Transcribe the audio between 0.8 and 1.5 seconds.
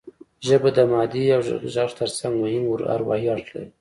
مادي او